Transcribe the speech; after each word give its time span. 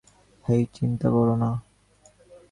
হেই 0.45 0.63
চিন্তা 0.73 1.07
করো 1.09 1.35
না। 1.35 1.49